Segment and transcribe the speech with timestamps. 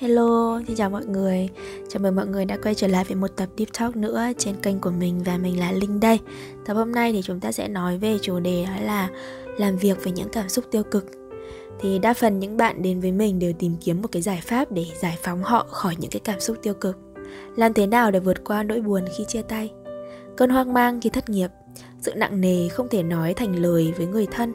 [0.00, 1.48] Hello, xin chào mọi người.
[1.88, 4.54] Chào mừng mọi người đã quay trở lại với một tập Deep Talk nữa trên
[4.62, 6.18] kênh của mình và mình là Linh đây.
[6.66, 9.08] Tập hôm nay thì chúng ta sẽ nói về chủ đề đó là
[9.58, 11.06] làm việc với những cảm xúc tiêu cực.
[11.80, 14.72] Thì đa phần những bạn đến với mình đều tìm kiếm một cái giải pháp
[14.72, 16.98] để giải phóng họ khỏi những cái cảm xúc tiêu cực.
[17.56, 19.72] Làm thế nào để vượt qua nỗi buồn khi chia tay?
[20.36, 21.50] Cơn hoang mang khi thất nghiệp
[22.00, 24.52] Sự nặng nề không thể nói thành lời với người thân.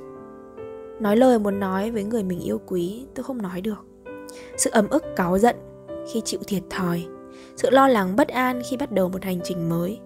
[0.99, 3.94] Nói lời muốn nói với người mình yêu quý tôi không nói được
[4.57, 5.55] sự ấm ức, cáu giận
[6.13, 7.05] khi chịu thiệt thòi.
[7.55, 9.99] Sự lo lắng, bất an khi bắt đầu một hành trình mới.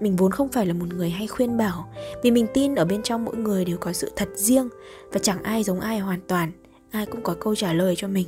[0.00, 1.92] Mình vốn không phải là một người hay khuyên bảo,
[2.22, 4.68] vì mình tin ở bên trong mỗi người đều có sự thật riêng
[5.12, 6.52] và chẳng ai giống ai hoàn toàn,
[6.90, 8.26] ai cũng có câu trả lời cho mình.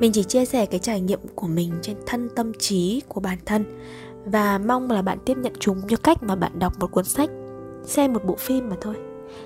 [0.00, 3.38] Mình chỉ chia sẻ cái trải nghiệm của mình trên thân tâm trí của bản
[3.46, 3.64] thân
[4.24, 7.30] và mong là bạn tiếp nhận chúng như cách mà bạn đọc một cuốn sách,
[7.84, 8.94] xem một bộ phim mà thôi.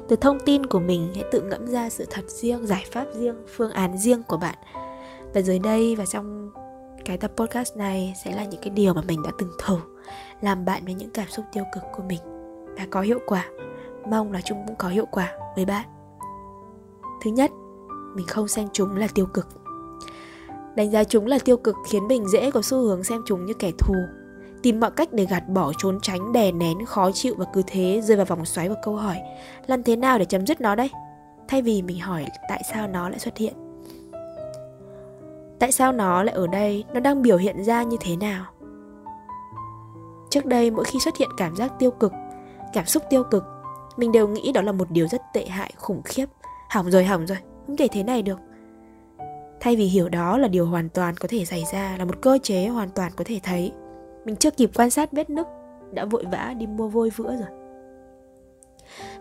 [0.08, 3.36] Từ thông tin của mình, hãy tự ngẫm ra sự thật riêng, giải pháp riêng,
[3.56, 4.54] phương án riêng của bạn
[5.34, 6.50] và dưới đây và trong
[7.04, 9.76] cái tập podcast này sẽ là những cái điều mà mình đã từng thử,
[10.40, 12.20] làm bạn với những cảm xúc tiêu cực của mình
[12.76, 13.44] và có hiệu quả.
[14.10, 15.86] Mong là chúng cũng có hiệu quả với bạn.
[17.22, 17.50] Thứ nhất,
[18.14, 19.48] mình không xem chúng là tiêu cực.
[20.76, 23.54] Đánh giá chúng là tiêu cực khiến mình dễ có xu hướng xem chúng như
[23.54, 23.94] kẻ thù,
[24.62, 28.00] tìm mọi cách để gạt bỏ, trốn tránh, đè nén, khó chịu và cứ thế
[28.04, 29.16] rơi vào vòng xoáy của câu hỏi,
[29.66, 30.90] làm thế nào để chấm dứt nó đây?
[31.48, 33.67] Thay vì mình hỏi tại sao nó lại xuất hiện
[35.60, 36.84] tại sao nó lại ở đây?
[36.94, 38.44] Nó đang biểu hiện ra như thế nào?
[40.30, 42.12] Trước đây, mỗi khi xuất hiện cảm giác tiêu cực,
[42.72, 43.44] cảm xúc tiêu cực,
[43.96, 46.26] mình đều nghĩ đó là một điều rất tệ hại, khủng khiếp.
[46.70, 48.38] Hỏng rồi hỏng rồi, không thể thế này được.
[49.60, 52.38] Thay vì hiểu đó là điều hoàn toàn có thể xảy ra, là một cơ
[52.42, 53.72] chế hoàn toàn có thể thấy,
[54.24, 55.46] mình chưa kịp quan sát vết nứt,
[55.92, 57.57] đã vội vã đi mua vôi vữa rồi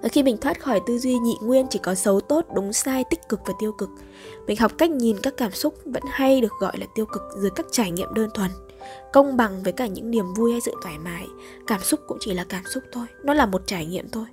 [0.02, 3.04] và khi mình thoát khỏi tư duy nhị nguyên chỉ có xấu tốt, đúng sai,
[3.10, 3.90] tích cực và tiêu cực,
[4.48, 7.52] mình học cách nhìn các cảm xúc vẫn hay được gọi là tiêu cực dưới
[7.56, 8.52] các trải nghiệm đơn thuần.
[9.14, 11.28] Công bằng với cả những niềm vui hay sự thoải mái,
[11.68, 14.26] cảm xúc cũng chỉ là cảm xúc thôi, nó là một trải nghiệm thôi.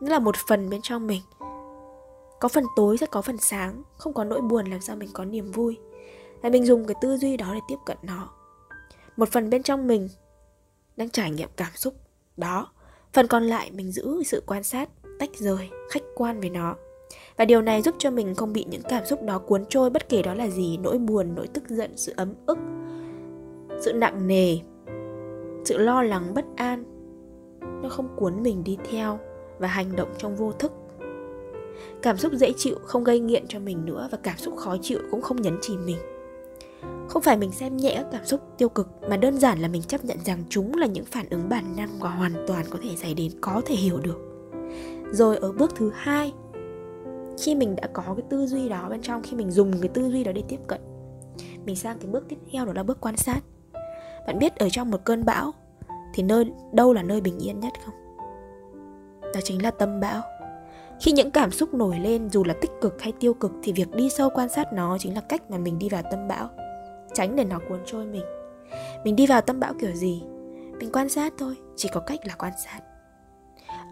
[0.00, 1.22] Nó là một phần bên trong mình.
[2.40, 5.24] Có phần tối sẽ có phần sáng, không có nỗi buồn làm sao mình có
[5.24, 5.78] niềm vui.
[6.42, 8.28] Và mình dùng cái tư duy đó để tiếp cận nó.
[9.16, 10.08] Một phần bên trong mình
[10.96, 11.94] đang trải nghiệm cảm xúc
[12.36, 12.72] đó
[13.14, 14.88] Phần còn lại mình giữ sự quan sát,
[15.18, 16.76] tách rời, khách quan với nó.
[17.36, 20.08] Và điều này giúp cho mình không bị những cảm xúc đó cuốn trôi bất
[20.08, 22.58] kể đó là gì, nỗi buồn, nỗi tức giận, sự ấm ức,
[23.80, 24.58] sự nặng nề,
[25.64, 26.84] sự lo lắng bất an.
[27.82, 29.18] Nó không cuốn mình đi theo
[29.58, 30.72] và hành động trong vô thức.
[32.02, 34.98] Cảm xúc dễ chịu không gây nghiện cho mình nữa và cảm xúc khó chịu
[35.10, 35.96] cũng không nhấn chìm mình
[37.08, 39.82] không phải mình xem nhẹ các cảm xúc tiêu cực, mà đơn giản là mình
[39.82, 42.96] chấp nhận rằng chúng là những phản ứng bản năng và hoàn toàn có thể
[42.96, 44.50] xảy đến, có thể hiểu được.
[45.10, 46.32] Rồi ở bước thứ hai,
[47.38, 50.10] khi mình đã có cái tư duy đó bên trong, khi mình dùng cái tư
[50.10, 50.80] duy đó để tiếp cận,
[51.66, 53.40] mình sang cái bước tiếp theo, đó là bước quan sát.
[54.26, 55.52] Bạn biết ở trong một cơn bão
[56.14, 57.94] thì nơi, đâu là nơi bình yên nhất không?
[59.22, 60.22] Đó chính là tâm bão.
[61.00, 63.94] Khi những cảm xúc nổi lên, dù là tích cực hay tiêu cực, thì việc
[63.94, 66.48] đi sâu quan sát nó chính là cách mà mình đi vào tâm bão
[67.14, 68.24] tránh để nó cuốn trôi mình.
[69.04, 70.22] Mình đi vào tâm bão kiểu gì?
[70.78, 72.80] Mình quan sát thôi, chỉ có cách là quan sát.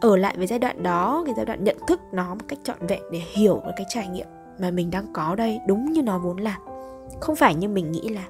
[0.01, 2.87] Ở lại với giai đoạn đó, cái giai đoạn nhận thức nó một cách trọn
[2.89, 4.27] vẹn để hiểu được cái trải nghiệm
[4.59, 6.59] mà mình đang có đây, đúng như nó vốn là.
[7.21, 8.25] Không phải như mình nghĩ là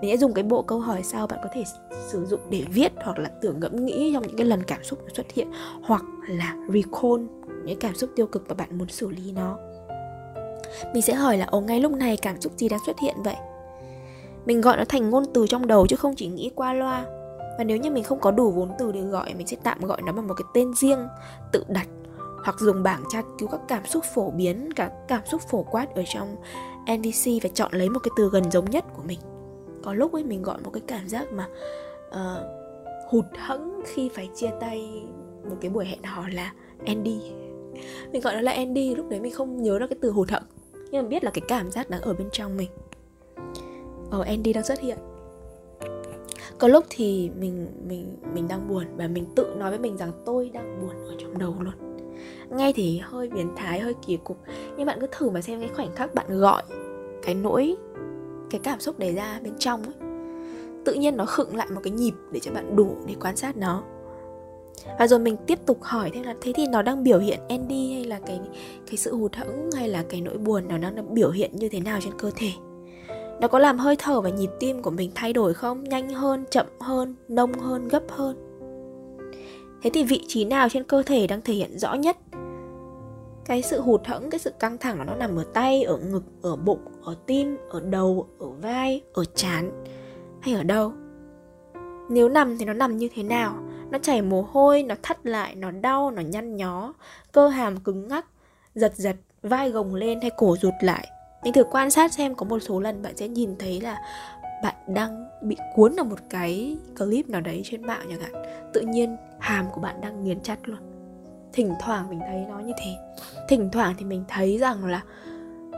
[0.00, 1.64] mình sẽ dùng cái bộ câu hỏi sau bạn có thể
[2.08, 4.98] sử dụng để viết hoặc là tưởng ngẫm nghĩ trong những cái lần cảm xúc
[5.14, 5.48] xuất hiện,
[5.82, 7.26] hoặc là recall
[7.64, 9.58] những cảm xúc tiêu cực và bạn muốn xử lý nó.
[10.94, 13.36] Mình sẽ hỏi là, ồ, ngay lúc này cảm xúc gì đang xuất hiện vậy?
[14.46, 17.04] Mình gọi nó thành ngôn từ trong đầu chứ không chỉ nghĩ qua loa.
[17.58, 20.02] Và nếu như mình không có đủ vốn từ để gọi mình sẽ tạm gọi
[20.06, 21.08] nó bằng một cái tên riêng
[21.52, 21.88] tự đặt
[22.44, 25.94] hoặc dùng bảng tra cứu các cảm xúc phổ biến các cảm xúc phổ quát
[25.94, 26.36] ở trong
[26.98, 29.18] NVC và chọn lấy một cái từ gần giống nhất của mình.
[29.84, 31.46] Có lúc ấy mình gọi một cái cảm giác mà
[32.08, 32.42] uh,
[33.10, 35.04] hụt hẫng khi phải chia tay
[35.50, 36.52] một cái buổi hẹn hò là
[36.86, 37.20] Andy
[38.12, 40.42] mình gọi nó là Andy lúc đấy mình không nhớ ra cái từ hụt hẫng.
[40.90, 42.70] Nhưng mà biết là cái cảm giác đang ở bên trong mình
[44.10, 44.98] ở Andy đang xuất hiện.
[46.58, 50.12] Có lúc thì mình mình mình đang buồn và mình tự nói với mình rằng
[50.24, 51.74] tôi đang buồn ở trong đầu luôn.
[52.50, 54.38] Nghe thì hơi biến thái, hơi kỳ cục,
[54.76, 56.62] nhưng bạn cứ thử mà xem cái khoảnh khắc bạn gọi
[57.22, 57.76] cái nỗi,
[58.50, 59.94] cái cảm xúc đấy ra bên trong ấy.
[60.84, 63.56] Tự nhiên nó khựng lại một cái nhịp để cho bạn đủ để quan sát
[63.56, 63.82] nó.
[64.98, 67.92] Và rồi mình tiếp tục hỏi thêm là, thế thì nó đang biểu hiện Andy
[67.92, 68.40] hay là cái
[68.86, 71.80] cái sự hụt hẫng hay là cái nỗi buồn nó đang biểu hiện như thế
[71.80, 72.48] nào trên cơ thể?
[73.40, 75.84] Nó có làm hơi thở và nhịp tim của mình thay đổi không?
[75.84, 78.36] Nhanh hơn, chậm hơn, nông hơn, gấp hơn?
[79.82, 82.16] Thế thì vị trí nào trên cơ thể đang thể hiện rõ nhất?
[83.44, 86.56] Cái sự hụt hẫng, cái sự căng thẳng nó nằm ở tay, ở ngực, ở
[86.56, 89.84] bụng, ở tim, ở đầu, ở vai, ở trán
[90.40, 90.92] hay ở đâu?
[92.10, 93.54] Nếu nằm thì nó nằm như thế nào?
[93.90, 96.94] Nó chảy mồ hôi, nó thắt lại, nó đau, nó nhăn nhó,
[97.32, 98.26] cơ hàm cứng ngắc,
[98.74, 101.08] giật giật, vai gồng lên hay cổ rụt lại?
[101.46, 103.98] Mình thử quan sát xem có một số lần bạn sẽ nhìn thấy là
[104.62, 108.32] bạn đang bị cuốn vào một cái clip nào đấy trên mạng chẳng hạn.
[108.72, 110.78] Tự nhiên hàm của bạn đang nghiền chặt luôn.
[111.52, 112.90] Thỉnh thoảng mình thấy nó như thế.
[113.48, 115.02] Thỉnh thoảng thì mình thấy rằng là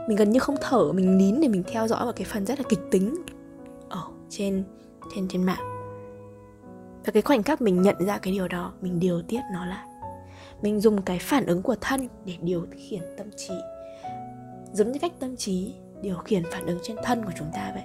[0.07, 2.59] mình gần như không thở, mình nín để mình theo dõi vào cái phần rất
[2.59, 3.15] là kịch tính
[3.89, 4.63] ở trên
[5.15, 5.93] trên trên mạng.
[7.05, 9.87] Và cái khoảnh khắc mình nhận ra cái điều đó, mình điều tiết nó lại.
[10.61, 13.53] Mình dùng cái phản ứng của thân để điều khiển tâm trí
[14.73, 17.83] giống như cách tâm trí điều khiển phản ứng trên thân của chúng ta vậy.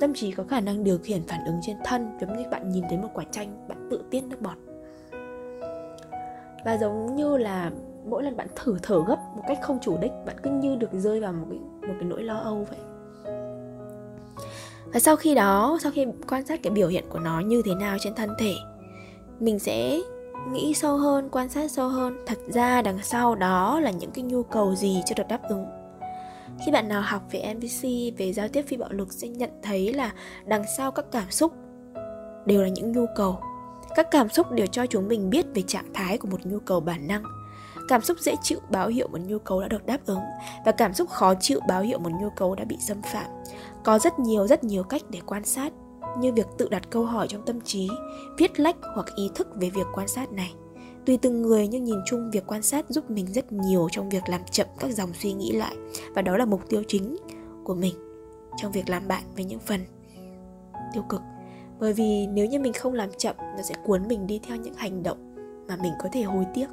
[0.00, 2.84] Tâm trí có khả năng điều khiển phản ứng trên thân, giống như bạn nhìn
[2.88, 4.56] thấy một quả chanh, bạn tự tiết nước bọt.
[6.64, 7.70] Và giống như là
[8.06, 10.92] mỗi lần bạn thử thở gấp một cách không chủ đích, bạn cứ như được
[10.92, 12.78] rơi vào một cái một cái nỗi lo âu vậy.
[14.92, 17.74] Và sau khi đó, sau khi quan sát cái biểu hiện của nó như thế
[17.74, 18.54] nào trên thân thể,
[19.40, 20.00] mình sẽ
[20.52, 24.24] nghĩ sâu hơn, quan sát sâu hơn, thật ra đằng sau đó là những cái
[24.24, 25.64] nhu cầu gì chưa được đáp ứng.
[26.64, 27.88] Khi bạn nào học về MVC
[28.18, 30.12] về giao tiếp phi bạo lực sẽ nhận thấy là
[30.44, 31.52] đằng sau các cảm xúc
[32.46, 33.38] đều là những nhu cầu.
[33.96, 36.80] Các cảm xúc đều cho chúng mình biết về trạng thái của một nhu cầu
[36.80, 37.22] bản năng.
[37.88, 40.20] Cảm xúc dễ chịu báo hiệu một nhu cầu đã được đáp ứng
[40.66, 43.26] và cảm xúc khó chịu báo hiệu một nhu cầu đã bị xâm phạm.
[43.84, 45.72] Có rất nhiều rất nhiều cách để quan sát
[46.20, 47.88] như việc tự đặt câu hỏi trong tâm trí,
[48.38, 50.54] viết lách hoặc ý thức về việc quan sát này.
[51.06, 54.22] Tùy từng người nhưng nhìn chung việc quan sát giúp mình rất nhiều trong việc
[54.28, 55.76] làm chậm các dòng suy nghĩ lại,
[56.14, 57.16] và đó là mục tiêu chính
[57.64, 57.94] của mình
[58.56, 59.80] trong việc làm bạn với những phần
[60.94, 61.20] tiêu cực.
[61.78, 64.74] Bởi vì nếu như mình không làm chậm, nó sẽ cuốn mình đi theo những
[64.74, 65.18] hành động
[65.68, 66.66] mà mình có thể hối tiếc.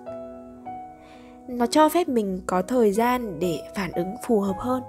[1.48, 4.84] Nó cho phép mình có thời gian để phản ứng phù hợp hơn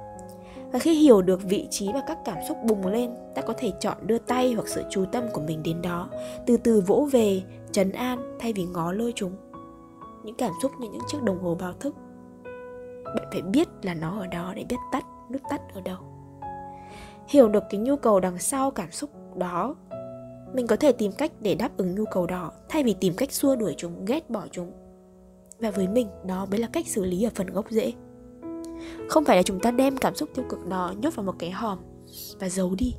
[0.74, 3.72] và khi hiểu được vị trí và các cảm xúc bùng lên, ta có thể
[3.80, 6.08] chọn đưa tay hoặc sự chú tâm của mình đến đó,
[6.46, 7.42] từ từ vỗ về,
[7.72, 9.32] trấn an thay vì ngó lôi chúng.
[10.24, 11.94] Những cảm xúc như những chiếc đồng hồ báo thức.
[13.04, 15.98] Bạn phải biết là nó ở đó để biết tắt, nút tắt ở đâu.
[17.28, 19.74] Hiểu được cái nhu cầu đằng sau cảm xúc đó,
[20.54, 23.32] mình có thể tìm cách để đáp ứng nhu cầu đó, thay vì tìm cách
[23.32, 24.72] xua đuổi chúng, ghét bỏ chúng.
[25.58, 27.92] Và với mình, đó mới là cách xử lý ở phần gốc rễ
[29.08, 31.50] không phải là chúng ta đem cảm xúc tiêu cực đó nhốt vào một cái
[31.50, 31.78] hòm
[32.38, 32.94] và giấu đi.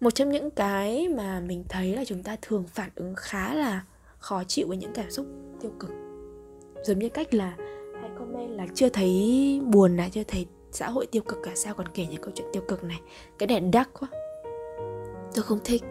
[0.00, 3.84] Một trong những cái mà mình thấy là chúng ta thường phản ứng khá là
[4.18, 5.26] khó chịu với những cảm xúc
[5.60, 5.90] tiêu cực.
[6.84, 7.56] Giống như cách là,
[8.00, 11.74] hãy comment là chưa thấy buồn là chưa thấy xã hội tiêu cực cả, sao
[11.74, 13.00] còn kể những câu chuyện tiêu cực này?
[13.38, 14.08] Cái này đắc quá.
[15.34, 15.82] Tôi không thích.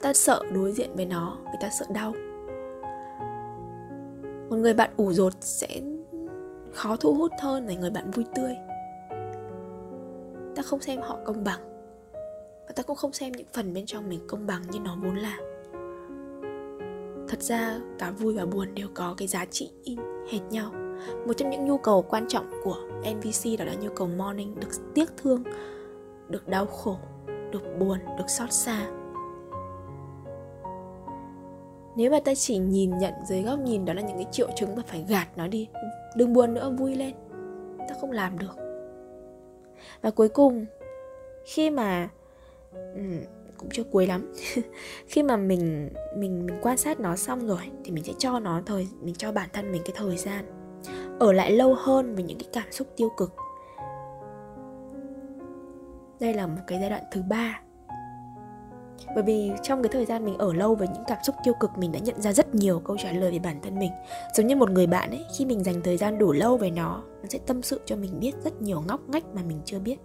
[0.00, 2.14] Ta sợ đối diện với nó vì ta sợ đau
[4.50, 5.80] một người bạn ủ rột sẽ
[6.72, 8.54] khó thu hút hơn là người bạn vui tươi.
[10.56, 11.60] Ta không xem họ công bằng.
[12.66, 15.16] Và ta cũng không xem những phần bên trong mình công bằng như nó vốn
[15.16, 15.36] là.
[17.28, 19.98] Thật ra, cả vui và buồn đều có cái giá trị in
[20.30, 20.72] hệt nhau.
[21.26, 24.68] Một trong những nhu cầu quan trọng của nvc đó là nhu cầu morning được
[24.94, 25.42] tiếc thương,
[26.28, 28.86] được đau khổ, được buồn, được xót xa
[31.96, 34.76] nếu mà ta chỉ nhìn nhận dưới góc nhìn đó là những cái triệu chứng
[34.76, 35.68] mà phải gạt nó đi,
[36.16, 37.14] đừng buồn nữa, vui lên.
[37.88, 38.56] Ta không làm được.
[40.02, 40.66] Và cuối cùng,
[41.44, 42.08] khi mà
[42.72, 43.02] ừ,
[43.56, 44.32] cũng chưa cuối lắm.
[45.06, 48.62] Khi mà mình mình mình quan sát nó xong rồi thì mình sẽ cho nó
[48.66, 50.44] thời, mình cho bản thân mình cái thời gian
[51.18, 53.34] ở lại lâu hơn với những cái cảm xúc tiêu cực.
[56.20, 57.60] Đây là một cái giai đoạn thứ ba
[59.14, 61.70] bởi vì trong cái thời gian mình ở lâu với những cảm xúc tiêu cực,
[61.78, 63.90] mình đã nhận ra rất nhiều câu trả lời về bản thân mình.
[64.36, 67.02] Giống như một người bạn ấy, khi mình dành thời gian đủ lâu với nó
[67.22, 69.96] nó sẽ tâm sự cho mình biết rất nhiều ngóc ngách mà mình chưa biết.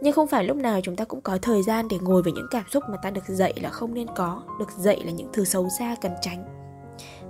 [0.00, 2.46] Nhưng không phải lúc nào chúng ta cũng có thời gian để ngồi với những
[2.50, 5.44] cảm xúc mà ta được dạy là không nên có, được dạy là những thứ
[5.44, 6.44] xấu xa cần tránh.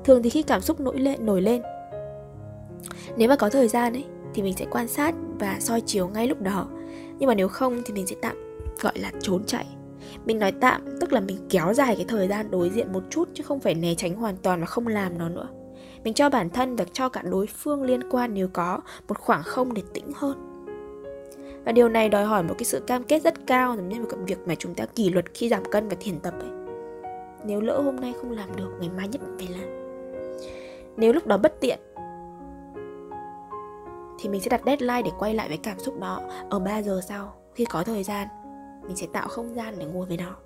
[0.05, 1.63] Thường thì khi cảm xúc nổi lên nổi lên,
[3.17, 6.27] nếu mà có thời gian ấy, thì mình sẽ quan sát và soi chiếu ngay
[6.27, 6.69] lúc đó.
[7.19, 8.37] Nhưng mà nếu không thì mình sẽ tạm,
[8.81, 9.67] gọi là, trốn chạy
[10.27, 13.29] mình nói tạm, tức là mình kéo dài cái thời gian đối diện một chút
[13.35, 15.49] chứ không phải né tránh hoàn toàn và không làm nó nữa.
[16.05, 19.43] Mình cho bản thân và cho cả đối phương liên quan nếu có một khoảng
[19.43, 20.67] không để tĩnh hơn.
[21.65, 24.07] Và điều này đòi hỏi một cái sự cam kết rất cao giống như một
[24.11, 26.51] cái việc mà chúng ta kỷ luật khi giảm cân và thiền tập ấy.
[27.47, 29.69] Nếu lỡ hôm nay không làm được, ngày mai nhất định phải làm.
[30.97, 31.79] Nếu lúc đó bất tiện,
[34.19, 37.01] thì mình sẽ đặt deadline để quay lại với cảm xúc đó ở 3 giờ
[37.09, 38.29] sau, khi có thời gian
[38.87, 40.37] mình sẽ tạo không gian để ngồi với nó.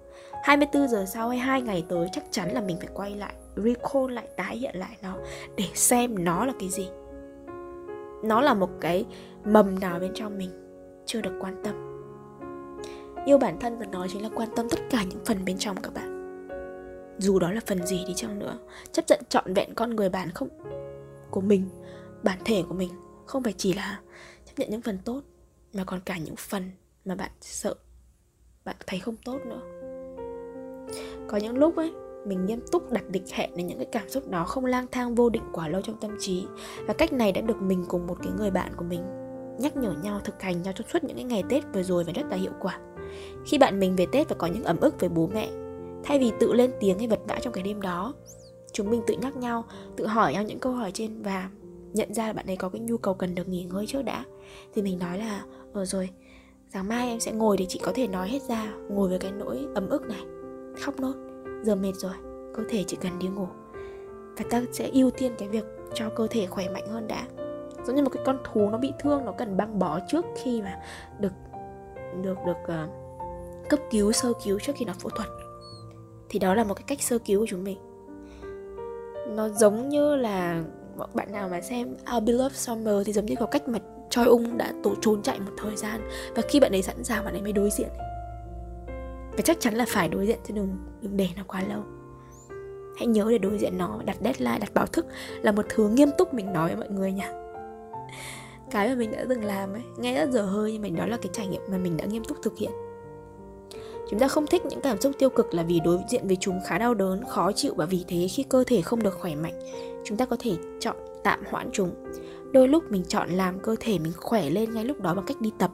[0.43, 4.13] 24 giờ sau hay hai ngày tới, chắc chắn là mình phải quay lại, recall
[4.13, 5.17] lại, tái hiện lại nó
[5.57, 6.89] để xem nó là cái gì.
[8.25, 9.07] Nó là một cái
[9.45, 10.51] mầm nào bên trong mình,
[11.07, 11.87] chưa được quan tâm.
[13.27, 15.77] Yêu bản thân và nó chính là quan tâm tất cả những phần bên trong
[15.83, 16.21] các bạn.
[17.19, 18.59] Dù đó là phần gì đi chăng nữa,
[18.93, 20.49] chấp nhận trọn vẹn con người bạn không,
[21.31, 21.69] của mình,
[22.23, 22.91] bản thể của mình,
[23.27, 24.01] không phải chỉ là
[24.47, 25.23] chấp nhận những phần tốt,
[25.73, 26.71] mà còn cả những phần
[27.05, 27.75] mà bạn sợ
[28.65, 29.61] bạn thấy không tốt nữa.
[31.29, 31.93] Có những lúc ấy,
[32.27, 35.15] mình nghiêm túc đặt địch hẹn để những cái cảm xúc đó không lang thang
[35.15, 36.47] vô định quá lâu trong tâm trí.
[36.87, 39.03] Và cách này đã được mình cùng một cái người bạn của mình
[39.59, 42.13] nhắc nhở nhau thực hành nhau trong suốt những cái ngày tết vừa rồi và
[42.13, 42.79] rất là hiệu quả.
[43.47, 45.49] Khi bạn mình về tết và có những ấm ức với bố mẹ,
[46.05, 48.15] thay vì tự lên tiếng hay vật vã trong cái đêm đó,
[48.73, 49.65] chúng mình tự nhắc nhau,
[49.97, 51.51] tự hỏi nhau những câu hỏi trên và
[51.93, 54.25] nhận ra là bạn ấy có cái nhu cầu cần được nghỉ ngơi trước đã.
[54.75, 56.09] Thì mình nói là ờ rồi
[56.73, 59.33] sáng mai em sẽ ngồi để chị có thể nói hết ra ngồi với cái
[59.33, 60.21] nỗi ấm ức này.
[60.83, 61.13] Khóc nốt
[61.63, 62.13] giờ mệt rồi
[62.55, 63.47] cơ thể chỉ cần đi ngủ.
[64.37, 67.27] Và ta sẽ ưu tiên cái việc cho cơ thể khỏe mạnh hơn đã.
[67.87, 70.63] Giống như một cái con thú nó bị thương nó cần băng bó trước khi
[70.63, 70.81] mà
[71.21, 71.33] được
[72.23, 72.91] được được uh,
[73.69, 75.29] cấp cứu sơ cứu trước khi nó phẫu thuật.
[76.29, 77.79] Thì đó là một cái cách sơ cứu của chúng mình.
[79.29, 80.65] Nó giống như là
[81.15, 83.79] bạn nào mà xem I'll Be Love Summer thì giống như có cách mà
[84.11, 86.01] Choi Ung đã tổ trốn chạy một thời gian
[86.37, 87.89] và khi bạn ấy sẵn sàng, bạn ấy mới đối diện.
[89.33, 91.83] Và chắc chắn là phải đối diện chứ đừng đừng để nó quá lâu.
[92.97, 95.07] Hãy nhớ để đối diện nó, đặt deadline, đặt báo thức
[95.43, 97.33] là một thứ nghiêm túc mình nói với mọi người nha
[98.71, 101.17] cái mà mình đã từng làm ấy nghe rất dở hơi nhưng mà đó là
[101.17, 102.71] cái trải nghiệm mà mình đã nghiêm túc thực hiện.
[104.11, 106.61] Chúng ta không thích những cảm xúc tiêu cực là vì đối diện với chúng
[106.67, 109.61] khá đau đớn, khó chịu và vì thế khi cơ thể không được khỏe mạnh,
[110.05, 111.91] chúng ta có thể chọn tạm hoãn chúng
[112.53, 115.41] đôi lúc mình chọn làm cơ thể mình khỏe lên ngay lúc đó bằng cách
[115.41, 115.71] đi tập.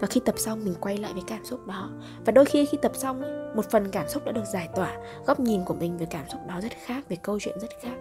[0.00, 1.90] Và khi tập xong mình quay lại với cảm xúc đó.
[2.24, 4.96] Và đôi khi khi tập xong ấy, một phần cảm xúc đã được giải tỏa.
[5.26, 7.96] Góc nhìn của mình về cảm xúc đó rất khác về câu chuyện rất khác.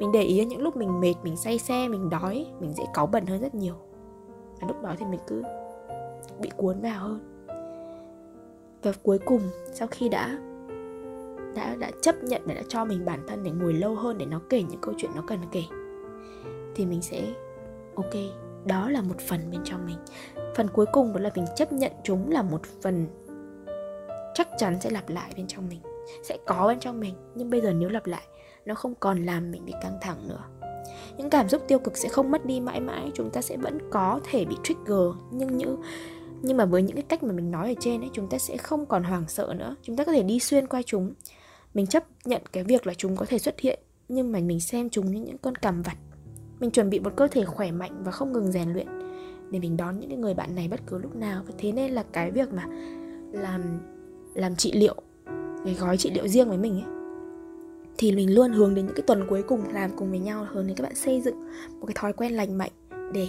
[0.00, 3.06] Mình để ý những lúc mình mệt mình say xe mình đói mình dễ cáu
[3.06, 3.74] bẩn hơn rất nhiều.
[4.60, 5.42] Và lúc đó thì mình cứ
[6.40, 7.46] bị cuốn vào hơn.
[8.82, 9.40] Và cuối cùng
[9.72, 10.38] sau khi đã
[11.54, 14.26] đã đã chấp nhận để đã cho mình bản thân để ngồi lâu hơn để
[14.26, 15.62] nó kể những câu chuyện nó cần kể
[16.74, 17.32] thì mình sẽ
[17.94, 18.14] ok,
[18.64, 19.98] đó là một phần bên trong mình.
[20.56, 23.06] Phần cuối cùng đó là mình chấp nhận chúng là một phần
[24.34, 25.80] chắc chắn sẽ lặp lại bên trong mình,
[26.22, 28.22] sẽ có bên trong mình, nhưng bây giờ nếu lặp lại,
[28.64, 30.44] nó không còn làm mình bị căng thẳng nữa.
[31.16, 33.78] Những cảm xúc tiêu cực sẽ không mất đi mãi mãi, chúng ta sẽ vẫn
[33.90, 35.76] có thể bị trigger, nhưng như
[36.42, 38.56] nhưng mà với những cái cách mà mình nói ở trên ấy, chúng ta sẽ
[38.56, 41.14] không còn hoảng sợ nữa, chúng ta có thể đi xuyên qua chúng.
[41.74, 44.90] Mình chấp nhận cái việc là chúng có thể xuất hiện, nhưng mà mình xem
[44.90, 45.96] chúng như những con cằm vặt
[46.60, 48.86] mình chuẩn bị một cơ thể khỏe mạnh và không ngừng rèn luyện
[49.50, 51.42] để mình đón những người bạn này bất cứ lúc nào.
[51.46, 52.66] Và thế nên là cái việc mà
[53.32, 53.62] làm
[54.34, 54.94] làm trị liệu,
[55.64, 56.92] cái gói trị liệu riêng với mình ấy,
[57.98, 60.66] thì mình luôn hướng đến những cái tuần cuối cùng làm cùng với nhau, hướng
[60.66, 61.40] đến các bạn xây dựng
[61.80, 62.72] một cái thói quen lành mạnh
[63.12, 63.28] để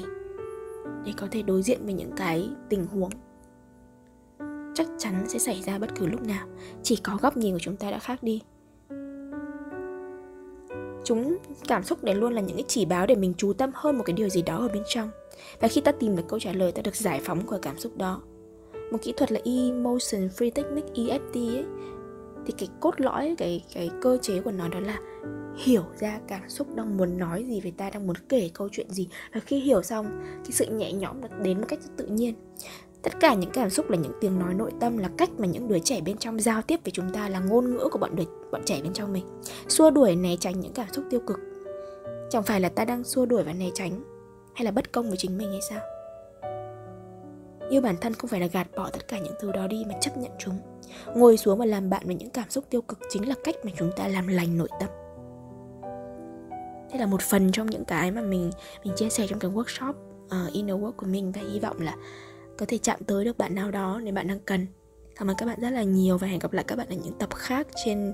[1.05, 3.09] để có thể đối diện với những cái tình huống
[4.73, 6.47] chắc chắn sẽ xảy ra bất cứ lúc nào.
[6.83, 8.41] Chỉ có góc nhìn của chúng ta đã khác đi
[11.03, 13.97] chúng cảm xúc đấy luôn là những cái chỉ báo để mình chú tâm hơn
[13.97, 15.09] một cái điều gì đó ở bên trong.
[15.59, 17.97] Và khi ta tìm được câu trả lời, ta được giải phóng của cảm xúc
[17.97, 18.21] đó.
[18.91, 21.65] Một kỹ thuật là emotion free technique EFT ấy.
[22.45, 24.99] Thì cái cốt lõi, cái cái cơ chế của nó đó là
[25.57, 28.89] hiểu ra cảm xúc đang muốn nói gì về ta, đang muốn kể câu chuyện
[28.89, 29.07] gì.
[29.33, 32.35] Và khi hiểu xong, cái sự nhẹ nhõm nó đến một cách rất tự nhiên
[33.03, 35.67] tất cả những cảm xúc là những tiếng nói nội tâm là cách mà những
[35.67, 38.23] đứa trẻ bên trong giao tiếp với chúng ta là ngôn ngữ của bọn đứa
[38.51, 39.25] bọn trẻ bên trong mình.
[39.67, 41.39] Xua đuổi né tránh những cảm xúc tiêu cực.
[42.29, 44.03] Chẳng phải là ta đang xua đuổi và né tránh
[44.53, 45.79] hay là bất công với chính mình hay sao?
[47.69, 49.93] Yêu bản thân không phải là gạt bỏ tất cả những thứ đó đi mà
[50.01, 50.59] chấp nhận chúng.
[51.15, 53.71] Ngồi xuống và làm bạn với những cảm xúc tiêu cực chính là cách mà
[53.77, 54.89] chúng ta làm lành nội tâm.
[56.91, 58.51] Đây là một phần trong những cái mà mình
[58.83, 59.93] mình chia sẻ trong cái workshop
[60.25, 61.95] uh, inner work của mình và hy vọng là
[62.57, 64.67] có thể chạm tới được bạn nào đó nếu bạn đang cần
[65.15, 67.13] cảm ơn các bạn rất là nhiều và hẹn gặp lại các bạn ở những
[67.19, 68.13] tập khác trên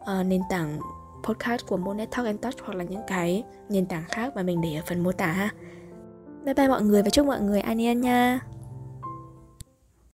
[0.00, 0.78] uh, nền tảng
[1.22, 4.60] podcast của Monet Talk and Touch hoặc là những cái nền tảng khác mà mình
[4.60, 5.50] để ở phần mô tả ha.
[6.44, 8.40] Bye bye mọi người và chúc mọi người an yên nha.